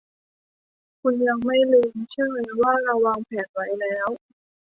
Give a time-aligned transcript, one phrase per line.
[1.01, 4.09] คุณยังไม่ลืมใช่ไหมว่าเราวางแผนไว้แล้ว